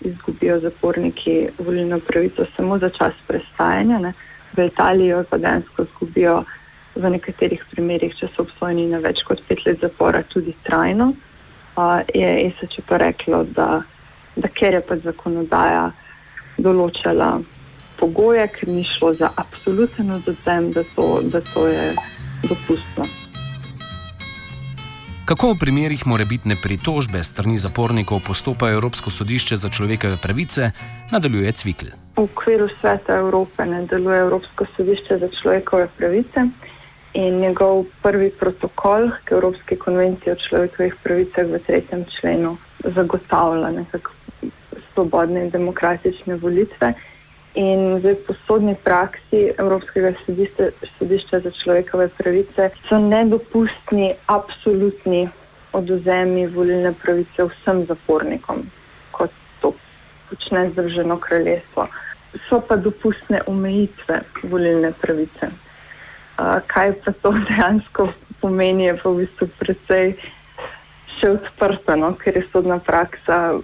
izgubijo 0.00 0.60
zaporniki 0.60 1.48
volilno 1.58 2.00
pravico 2.00 2.46
samo 2.56 2.78
za 2.78 2.88
čas 2.88 3.14
prestajanja, 3.26 3.98
ne. 3.98 4.12
v 4.56 4.66
Italiji 4.66 5.24
pa 5.30 5.38
dejansko 5.38 5.82
izgubijo 5.82 6.44
v 6.94 7.10
nekaterih 7.10 7.62
primerjih, 7.70 8.14
če 8.18 8.28
so 8.34 8.42
obsojeni 8.42 8.88
na 8.90 8.98
več 8.98 9.22
kot 9.28 9.42
pet 9.48 9.62
let 9.66 9.78
zapora, 9.80 10.22
tudi 10.32 10.54
trajno. 10.66 11.12
Uh, 11.78 12.00
je 12.14 12.30
ESČ 12.46 12.82
pa 12.88 12.96
reklo, 12.98 13.44
da, 13.54 13.82
da 14.36 14.48
ker 14.48 14.74
je 14.74 14.82
pa 14.82 14.96
zakonodaja 15.04 15.92
določala 16.58 17.36
pogoje, 18.00 18.48
ker 18.56 18.68
ni 18.68 18.82
šlo 18.96 19.12
za 19.20 19.30
absoluten 19.36 20.10
odzem, 20.10 20.72
da, 20.74 20.82
da 21.30 21.40
to 21.52 21.66
je 21.70 21.88
dopustno. 22.48 23.27
Kako 25.28 25.52
v 25.52 25.60
primerih 25.60 26.08
morebitne 26.08 26.56
pritožbe 26.56 27.20
strani 27.20 27.60
zapornikov 27.60 28.24
postopa 28.24 28.72
Evropsko 28.72 29.12
sodišče 29.12 29.60
za 29.60 29.68
človekove 29.68 30.16
pravice, 30.16 30.72
nadaljuje 31.12 31.52
Cvikl. 31.52 31.92
V 32.16 32.24
okviru 32.24 32.64
sveta 32.80 33.20
Evrope 33.20 33.60
ne 33.68 33.84
deluje 33.84 34.24
Evropsko 34.24 34.64
sodišče 34.72 35.20
za 35.20 35.28
človekove 35.28 35.92
pravice 36.00 36.48
in 37.12 37.44
njegov 37.44 37.84
prvi 38.00 38.32
protokol 38.40 39.12
k 39.28 39.36
Evropski 39.36 39.76
konvenciji 39.76 40.32
o 40.32 40.40
človekovih 40.48 40.96
pravicah 41.04 41.44
v 41.44 41.60
tretjem 41.60 42.08
členu 42.08 42.56
zagotavlja 42.96 43.84
nekako 43.84 44.16
svobodne 44.94 45.44
in 45.44 45.50
demokratične 45.52 46.40
volitve. 46.40 46.96
In 47.54 48.00
v 48.04 48.14
posodni 48.26 48.76
praksi 48.84 49.54
Evropskega 49.58 50.12
sodišča, 50.26 50.68
sodišča 50.98 51.40
za 51.40 51.50
človekove 51.64 52.08
pravice 52.18 52.70
so 52.88 52.98
nedopustni 53.00 54.12
absolutni 54.26 55.28
oduzemi 55.72 56.46
volilne 56.46 56.92
pravice 57.02 57.48
vsem 57.48 57.86
zapornikom, 57.88 58.68
kot 59.16 59.32
to 59.60 59.72
počne 60.28 60.68
Združeno 60.70 61.16
kraljestvo. 61.20 61.88
So 62.48 62.60
pa 62.60 62.76
dopustne 62.76 63.40
omejitve 63.46 64.20
volilne 64.42 64.92
pravice. 65.00 65.48
Kaj 66.66 66.92
pa 67.04 67.12
to 67.22 67.32
dejansko 67.32 68.12
pomeni, 68.40 68.84
je 68.84 68.98
pa 69.02 69.10
v 69.10 69.24
bistvu 69.24 69.48
precej 69.58 70.12
še 71.18 71.32
odprto, 71.34 71.96
no? 71.96 72.12
ker 72.20 72.36
je 72.36 72.44
sodna 72.52 72.78
praksa 72.78 73.58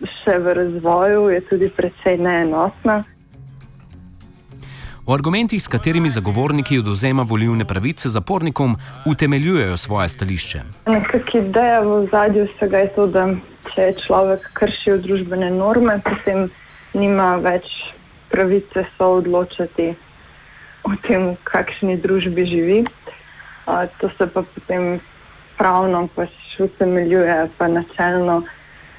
še 0.00 0.38
v 0.38 0.54
razvoju, 0.54 1.28
je 1.34 1.40
tudi 1.48 1.68
precej 1.68 2.18
neenotna. 2.18 3.02
O 5.06 5.14
argumentih, 5.14 5.62
s 5.62 5.68
katerimi 5.68 6.08
zagovorniki 6.08 6.78
oduzema 6.78 7.24
volilne 7.26 7.64
pravice 7.64 8.08
zapornikom, 8.08 8.76
utemeljujejo 9.06 9.76
svoje 9.76 10.08
stališče. 10.08 10.60
Nekakšna 10.86 11.40
ideja 11.40 11.80
v 11.80 12.06
zadju 12.12 12.44
vsega 12.46 12.78
je 12.84 12.90
to, 12.94 13.06
da 13.06 13.24
če 13.74 13.88
je 13.88 13.96
človek 14.06 14.44
kršil 14.54 15.00
družbene 15.02 15.50
norme, 15.50 15.96
potem 16.04 16.50
nima 16.94 17.36
več 17.42 17.66
pravice 18.30 18.84
so 18.96 19.16
odločati 19.18 19.94
o 20.86 20.94
tem, 21.08 21.32
v 21.32 21.36
kakšni 21.48 21.98
družbi 22.00 22.46
živi. 22.46 22.78
To 23.66 24.10
se 24.18 24.26
pa 24.26 24.42
potem 24.42 25.00
pravno 25.58 26.06
pač 26.14 26.30
utemeljuje, 26.60 27.50
pa 27.58 27.68
načelno 27.68 28.42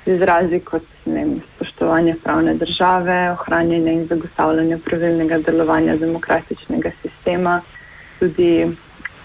izrazi 0.05 0.59
kot 0.59 0.83
vem, 1.05 1.41
spoštovanje 1.55 2.15
pravne 2.23 2.53
države, 2.53 3.31
ohranjanje 3.31 3.93
in 3.93 4.07
zagotavljanje 4.07 4.77
pravilnega 4.85 5.37
delovanja 5.37 5.95
demokratičnega 5.95 6.91
sistema, 7.01 7.61
tudi 8.19 8.77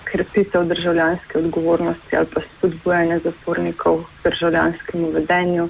krepitev 0.04 0.64
državljanske 0.64 1.38
odgovornosti 1.38 2.16
ali 2.16 2.26
pa 2.34 2.40
spodbujanje 2.40 3.18
zapornikov 3.24 4.02
k 4.02 4.30
državljanskemu 4.30 5.10
vedenju. 5.10 5.68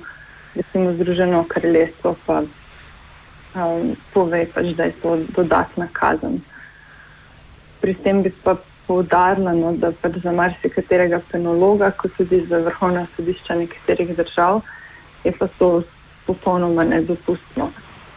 Recimo 0.55 0.93
Združeno 0.93 1.45
kraljestvo 1.49 2.17
pa 2.27 2.43
um, 2.43 3.97
pove, 4.15 4.47
pač, 4.55 4.67
da 4.77 4.85
je 4.85 4.93
to 5.03 5.19
dodatna 5.37 5.89
kazen. 5.93 6.41
Pri 7.81 7.95
tem 7.95 8.23
bi 8.23 8.33
pa 8.45 8.57
poudarila, 8.87 9.53
no, 9.53 9.73
da 9.73 9.93
pač 10.03 10.21
za 10.23 10.33
marsikaterega 10.33 11.21
penologa, 11.33 11.91
kot 11.91 12.15
tudi 12.17 12.47
za 12.49 12.59
vrhovna 12.59 13.07
sodišča 13.17 13.55
nekaterih 13.55 14.17
držav, 14.17 14.61
je 15.27 15.33
pa 15.39 15.49
to 15.59 15.83
popolnoma 16.27 16.85
nedopustno. 16.87 17.71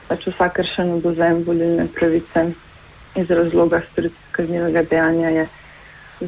Pač 0.10 0.28
vsakršen 0.30 0.91
oduzem 1.00 1.43
volilne 1.45 1.88
pravice 1.93 2.52
iz 3.17 3.30
razloga 3.30 3.82
storitve 3.91 4.34
kaznivega 4.38 4.84
dejanja 4.84 5.30
je 5.30 5.48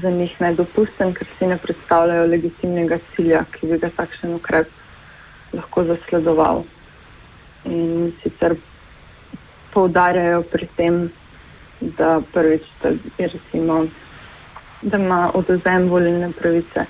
za 0.02 0.10
njih 0.10 0.34
nedopusten, 0.41 1.13
ker 1.13 1.28
si 1.38 1.48
ne 1.48 1.58
predstavljajo 1.58 2.28
legitimnega 2.34 2.98
cilja, 3.15 3.44
ki 3.54 3.67
bi 3.67 3.80
ga 3.82 3.89
takšen 3.98 4.38
ukrep 4.38 4.70
lahko 5.54 5.84
zasledoval. 5.89 6.63
In 7.65 8.13
sicer 8.24 8.56
poudarjajo 9.74 10.44
pri 10.54 10.70
tem, 10.78 11.02
da 11.98 12.22
prvič, 12.34 12.65
da, 12.82 12.94
recimo, 13.17 13.86
da 14.82 14.98
ima 14.98 15.22
oduzem 15.34 15.89
volilne 15.89 16.32
pravice 16.39 16.86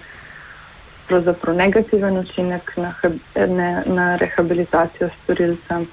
pravzaprav 1.12 1.56
negativen 1.56 2.18
učinek 2.18 2.72
na, 2.78 2.94
ne, 3.36 3.84
na 3.86 4.16
rehabilitacijo 4.16 5.10
storilcem, 5.24 5.88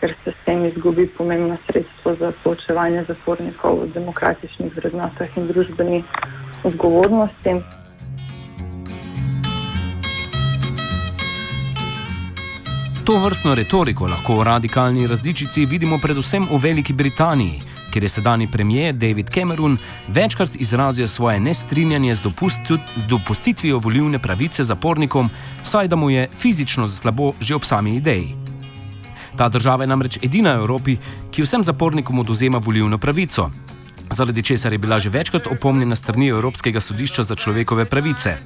ker 0.00 0.14
se 0.24 0.30
s 0.30 0.44
tem 0.44 0.62
izgubi 0.66 1.06
pomembno 1.06 1.56
sredstvo 1.66 2.14
za 2.20 2.32
poučevanje 2.44 3.02
zapornikov 3.08 3.80
v 3.82 3.88
demokratičnih 3.94 4.76
vrednotah 4.76 5.36
in 5.36 5.48
družbeni 5.50 6.04
odgovornosti. 6.64 7.56
To 13.04 13.18
vrstno 13.24 13.54
retoriko 13.58 14.06
lahko 14.06 14.38
v 14.38 14.46
radikalni 14.52 15.10
različici 15.10 15.66
vidimo 15.66 15.98
predvsem 15.98 16.46
v 16.46 16.62
Veliki 16.62 16.92
Britaniji, 16.92 17.58
kjer 17.90 18.02
je 18.02 18.08
sedajni 18.08 18.46
premijer 18.50 18.94
David 18.94 19.30
Cameron 19.30 19.78
večkrat 20.08 20.50
izrazil 20.54 21.08
svoje 21.08 21.40
nestrinjanje 21.40 22.14
z, 22.14 22.22
z 22.96 23.04
dopustitvijo 23.04 23.78
volilne 23.78 24.18
pravice 24.18 24.64
zapornikom, 24.64 25.30
saj 25.62 25.88
da 25.88 25.96
mu 25.96 26.10
je 26.10 26.28
fizično 26.38 26.88
slabo 26.88 27.32
že 27.40 27.54
ob 27.54 27.64
sami 27.64 27.96
ideji. 27.96 28.34
Ta 29.36 29.48
država 29.48 29.84
je 29.84 29.88
namreč 29.88 30.18
edina 30.22 30.52
v 30.52 30.60
Evropi, 30.60 30.96
ki 31.30 31.42
vsem 31.42 31.64
zapornikom 31.64 32.18
oduzema 32.18 32.58
volilno 32.58 32.98
pravico, 32.98 33.50
zaradi 34.10 34.42
česar 34.42 34.72
je 34.72 34.78
bila 34.78 34.98
že 35.00 35.08
večkrat 35.08 35.46
opomnjena 35.46 35.96
strani 35.96 36.28
Evropskega 36.28 36.80
sodišča 36.80 37.22
za 37.22 37.34
človekove 37.34 37.84
pravice. 37.84 38.36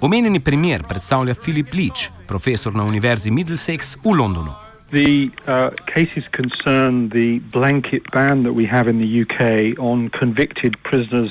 Omenjeni 0.00 0.40
primer 0.40 0.82
predstavlja 0.88 1.34
Filip 1.34 1.74
Leach, 1.74 2.10
profesor 2.26 2.74
na 2.74 2.84
Univerzi 2.84 3.30
Middlesex 3.30 3.96
v 4.04 4.14
Londonu. 4.18 4.71
The 4.92 5.30
uh, 5.46 5.70
cases 5.86 6.24
concern 6.32 7.08
the 7.08 7.38
blanket 7.38 8.10
ban 8.12 8.42
that 8.42 8.52
we 8.52 8.66
have 8.66 8.88
in 8.88 8.98
the 8.98 9.22
UK 9.22 9.78
on 9.78 10.10
convicted 10.10 10.76
prisoners 10.82 11.30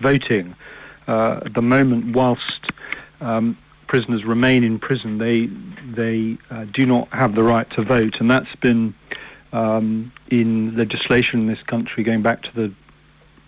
voting. 0.00 0.56
Uh, 1.06 1.40
at 1.44 1.52
the 1.52 1.60
moment, 1.60 2.16
whilst 2.16 2.72
um, 3.20 3.58
prisoners 3.86 4.24
remain 4.24 4.64
in 4.64 4.78
prison, 4.78 5.18
they 5.18 5.46
they 5.94 6.38
uh, 6.50 6.64
do 6.72 6.86
not 6.86 7.08
have 7.12 7.34
the 7.34 7.42
right 7.42 7.68
to 7.76 7.84
vote, 7.84 8.14
and 8.18 8.30
that's 8.30 8.54
been 8.62 8.94
um, 9.52 10.10
in 10.30 10.74
legislation 10.74 11.40
in 11.40 11.46
this 11.48 11.62
country 11.66 12.02
going 12.04 12.22
back 12.22 12.42
to 12.44 12.50
the 12.54 12.74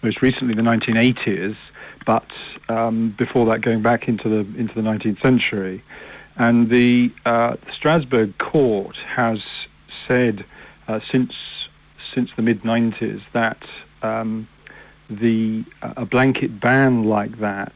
most 0.02 0.20
recently 0.20 0.54
the 0.54 0.60
1980s, 0.60 1.56
but 2.04 2.26
um, 2.68 3.14
before 3.16 3.46
that 3.46 3.62
going 3.62 3.80
back 3.80 4.08
into 4.08 4.28
the 4.28 4.40
into 4.60 4.74
the 4.74 4.82
19th 4.82 5.22
century. 5.22 5.82
And 6.36 6.68
the 6.68 7.12
uh, 7.24 7.54
Strasbourg 7.78 8.36
court 8.38 8.96
has 9.16 9.38
said 10.08 10.44
uh, 10.88 11.00
since 11.12 11.32
since 12.14 12.30
the 12.36 12.42
mid 12.42 12.62
90s 12.62 13.22
that 13.32 13.62
um, 14.02 14.48
the 15.10 15.64
a 15.82 16.06
blanket 16.06 16.60
ban 16.60 17.04
like 17.04 17.40
that 17.40 17.74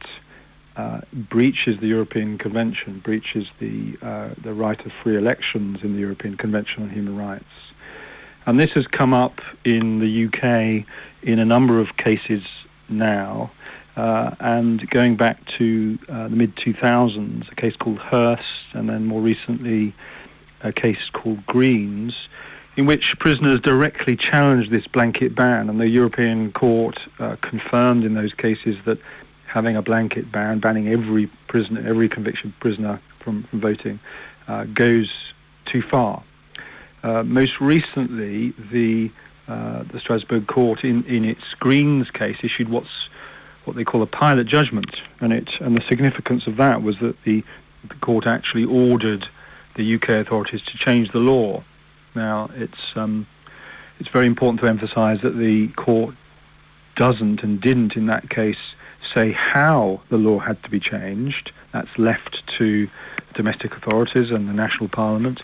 uh, 0.75 1.01
breaches 1.29 1.75
the 1.81 1.87
European 1.87 2.37
Convention, 2.37 3.01
breaches 3.03 3.45
the 3.59 3.97
uh, 4.01 4.33
the 4.41 4.53
right 4.53 4.79
of 4.85 4.91
free 5.03 5.17
elections 5.17 5.79
in 5.83 5.93
the 5.93 5.99
European 5.99 6.37
Convention 6.37 6.83
on 6.83 6.89
Human 6.89 7.17
Rights. 7.17 7.43
And 8.45 8.59
this 8.59 8.69
has 8.75 8.87
come 8.87 9.13
up 9.13 9.39
in 9.65 9.99
the 9.99 10.25
UK 10.27 10.85
in 11.21 11.39
a 11.39 11.45
number 11.45 11.79
of 11.79 11.87
cases 11.97 12.43
now. 12.87 13.51
Uh, 13.97 14.33
and 14.39 14.89
going 14.91 15.17
back 15.17 15.37
to 15.57 15.99
uh, 16.07 16.29
the 16.29 16.35
mid 16.35 16.55
2000s, 16.55 17.51
a 17.51 17.55
case 17.55 17.75
called 17.75 17.97
Hearst, 17.97 18.43
and 18.73 18.87
then 18.87 19.05
more 19.05 19.21
recently 19.21 19.93
a 20.61 20.71
case 20.71 20.97
called 21.13 21.45
Greens, 21.45 22.13
in 22.75 22.85
which 22.85 23.13
prisoners 23.19 23.59
directly 23.61 24.15
challenged 24.15 24.71
this 24.71 24.87
blanket 24.87 25.35
ban, 25.35 25.69
and 25.69 25.79
the 25.79 25.87
European 25.87 26.51
Court 26.51 26.97
uh, 27.19 27.35
confirmed 27.41 28.03
in 28.03 28.13
those 28.13 28.33
cases 28.33 28.75
that 28.85 28.97
having 29.45 29.75
a 29.75 29.81
blanket 29.81 30.31
ban, 30.31 30.59
banning 30.59 30.87
every 30.87 31.27
prisoner, 31.47 31.85
every 31.87 32.07
conviction 32.07 32.53
prisoner 32.59 33.01
from, 33.23 33.43
from 33.49 33.59
voting, 33.59 33.99
uh, 34.47 34.63
goes 34.65 35.09
too 35.71 35.81
far. 35.81 36.23
Uh, 37.03 37.23
most 37.23 37.59
recently, 37.61 38.53
the 38.71 39.09
uh, 39.47 39.83
the 39.91 39.99
Strasbourg 39.99 40.45
court 40.45 40.83
in, 40.83 41.03
in 41.05 41.25
its 41.25 41.41
Greens 41.59 42.11
case 42.11 42.37
issued 42.43 42.69
what's 42.69 43.09
what 43.65 43.75
they 43.75 43.83
call 43.83 44.03
a 44.03 44.07
pilot 44.07 44.47
judgment, 44.47 44.95
and 45.21 45.33
it 45.33 45.49
and 45.59 45.75
the 45.75 45.83
significance 45.89 46.45
of 46.45 46.57
that 46.57 46.83
was 46.83 46.95
that 47.01 47.15
the, 47.25 47.43
the 47.87 47.95
court 47.95 48.25
actually 48.27 48.65
ordered 48.65 49.25
the 49.79 49.95
UK 49.95 50.25
authorities 50.25 50.61
to 50.61 50.77
change 50.85 51.11
the 51.13 51.19
law. 51.19 51.63
Now 52.13 52.49
it's 52.53 52.83
um, 52.95 53.25
it's 53.99 54.09
very 54.09 54.27
important 54.27 54.61
to 54.61 54.67
emphasise 54.67 55.19
that 55.23 55.37
the 55.37 55.69
court 55.75 56.15
doesn't 56.97 57.41
and 57.43 57.61
didn't 57.61 57.95
in 57.95 58.07
that 58.07 58.29
case 58.29 58.57
say 59.15 59.31
how 59.31 60.01
the 60.09 60.17
law 60.17 60.37
had 60.37 60.61
to 60.63 60.69
be 60.69 60.79
changed. 60.79 61.51
That's 61.73 61.89
left 61.97 62.37
to 62.59 62.87
domestic 63.33 63.73
authorities 63.73 64.29
and 64.31 64.47
the 64.49 64.53
national 64.53 64.89
parliament. 64.89 65.39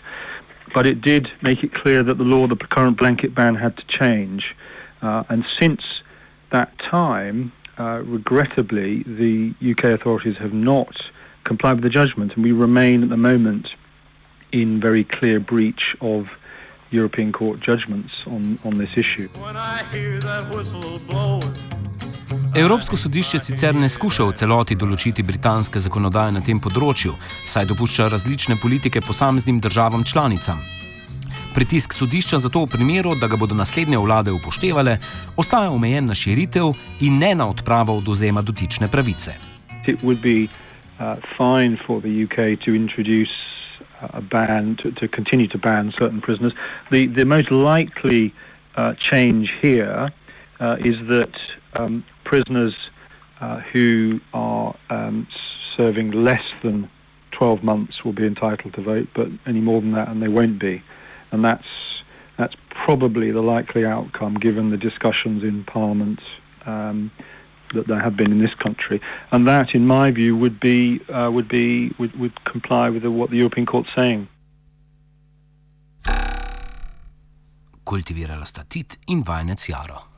But 0.74 0.86
it 0.86 1.00
did 1.00 1.28
make 1.42 1.64
it 1.64 1.72
clear 1.72 2.02
that 2.02 2.18
the 2.18 2.24
law, 2.24 2.46
the 2.46 2.56
current 2.56 2.98
blanket 2.98 3.34
ban, 3.34 3.54
had 3.54 3.76
to 3.76 3.84
change. 3.86 4.54
Uh, 5.00 5.24
and 5.28 5.44
since 5.58 5.80
that 6.52 6.72
time, 6.78 7.52
uh, 7.78 8.02
regrettably, 8.04 9.02
the 9.04 9.54
UK 9.72 9.98
authorities 9.98 10.36
have 10.38 10.52
not 10.52 10.94
complied 11.44 11.74
with 11.74 11.84
the 11.84 11.90
judgment, 11.90 12.32
and 12.34 12.44
we 12.44 12.52
remain 12.52 13.02
at 13.02 13.08
the 13.08 13.16
moment 13.16 13.68
in 14.62 14.80
very 14.80 15.04
clear 15.04 15.38
breach 15.40 15.84
of 16.00 16.26
European 16.90 17.32
Court 17.32 17.58
judgments 17.68 18.12
on, 18.26 18.58
on 18.64 18.72
this 18.74 18.92
issue. 18.96 19.28
Evropsko 22.56 22.96
sodišče 22.96 23.38
sicer 23.38 23.74
ne 23.74 23.88
skuša 23.88 24.24
v 24.24 24.32
celoti 24.40 24.76
določiti 24.80 25.22
britanske 25.22 25.80
zakonodaje 25.82 26.32
na 26.32 26.40
tem 26.40 26.60
področju, 26.62 27.12
saj 27.44 27.68
dopušča 27.72 28.08
različne 28.08 28.56
politike 28.62 29.02
posameznim 29.04 29.60
državam 29.60 30.04
članicam. 30.04 30.62
Pritisk 31.56 31.92
sodišča 31.96 32.38
zato 32.38 32.64
v 32.64 32.70
primeru, 32.72 33.14
da 33.16 33.28
ga 33.28 33.36
bodo 33.40 33.56
naslednje 33.56 34.00
vlade 34.00 34.32
upoštevale, 34.32 34.98
ostaja 35.36 35.70
omejen 35.72 36.08
na 36.08 36.16
širitev 36.16 36.72
in 37.00 37.18
ne 37.20 37.34
na 37.34 37.48
odpravo 37.48 37.96
oduzema 37.96 38.42
dotične 38.44 38.88
pravice. 38.92 39.36
It 39.86 40.02
would 40.02 40.20
be 40.20 40.48
uh, 40.48 41.16
fine 41.36 41.76
for 41.86 42.00
the 42.00 42.24
UK 42.24 42.60
to 42.64 42.74
introduce 42.74 43.45
a 44.00 44.20
ban 44.20 44.76
to, 44.82 44.90
to 44.92 45.08
continue 45.08 45.48
to 45.48 45.58
ban 45.58 45.92
certain 45.98 46.20
prisoners. 46.20 46.52
The 46.90 47.06
the 47.06 47.24
most 47.24 47.50
likely 47.50 48.34
uh, 48.76 48.94
change 48.94 49.50
here 49.62 50.10
uh, 50.60 50.76
is 50.80 50.96
that 51.08 51.32
um, 51.74 52.04
prisoners 52.24 52.74
uh, 53.40 53.60
who 53.72 54.20
are 54.32 54.76
um, 54.90 55.26
serving 55.76 56.10
less 56.12 56.42
than 56.62 56.90
12 57.32 57.62
months 57.62 58.04
will 58.04 58.12
be 58.12 58.26
entitled 58.26 58.74
to 58.74 58.82
vote, 58.82 59.08
but 59.14 59.28
any 59.46 59.60
more 59.60 59.80
than 59.80 59.92
that, 59.92 60.08
and 60.08 60.22
they 60.22 60.28
won't 60.28 60.58
be. 60.58 60.82
And 61.32 61.44
that's 61.44 61.66
that's 62.38 62.54
probably 62.70 63.30
the 63.30 63.40
likely 63.40 63.84
outcome, 63.84 64.34
given 64.34 64.70
the 64.70 64.76
discussions 64.76 65.42
in 65.42 65.64
Parliament 65.64 66.20
um, 66.66 67.10
that 67.74 67.86
there 67.86 68.00
have 68.00 68.16
been 68.16 68.32
in 68.32 68.40
this 68.40 68.54
country. 68.62 69.00
And 69.32 69.46
that, 69.48 69.74
in 69.74 69.86
my 69.86 70.10
view, 70.10 70.36
would 70.36 70.60
be 70.60 71.00
uh, 71.12 71.30
would 71.30 71.48
be 71.48 71.92
would, 71.98 72.18
would 72.18 72.44
comply 72.44 72.90
with 72.90 73.04
what 73.04 73.30
the 73.30 73.36
European 73.36 73.66
Court's 73.66 73.90
saying. 73.96 74.28
Kultivirala 77.84 78.44
sta 78.46 78.64
Tit 78.68 78.98
in 79.06 79.22
Vajnec 79.22 79.58
Jaro. 79.58 80.15